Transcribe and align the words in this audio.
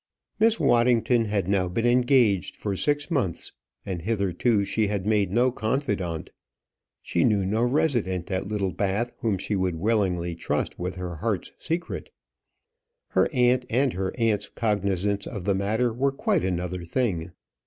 Miss 0.39 0.59
Waddington 0.59 1.25
had 1.25 1.47
now 1.47 1.67
been 1.67 1.85
engaged 1.85 2.55
for 2.57 2.75
six 2.75 3.11
months, 3.11 3.51
and 3.85 4.01
hitherto 4.01 4.65
she 4.65 4.87
had 4.87 5.05
made 5.05 5.29
no 5.31 5.51
confidante. 5.51 6.31
She 7.03 7.23
knew 7.23 7.45
no 7.45 7.61
resident 7.61 8.31
at 8.31 8.47
Littlebath 8.47 9.11
whom 9.19 9.37
she 9.37 9.55
would 9.55 9.75
willingly 9.75 10.33
trust 10.33 10.79
with 10.79 10.95
her 10.95 11.17
heart's 11.17 11.51
secret: 11.59 12.09
her 13.09 13.29
aunt, 13.31 13.63
and 13.69 13.93
her 13.93 14.11
aunt's 14.17 14.47
cognizance 14.49 15.27
of 15.27 15.43
the 15.45 15.53
matter 15.53 15.93
were 15.93 16.11
quite 16.11 16.43
another 16.43 16.83
thing. 16.83 17.33